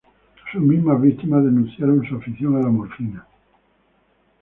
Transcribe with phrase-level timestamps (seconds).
[0.51, 3.27] Sus mismas víctimas denunciaron su afición a la morfina.